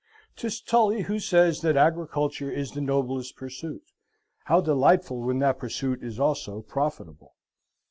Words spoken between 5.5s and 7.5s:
pursuit is also prophetable!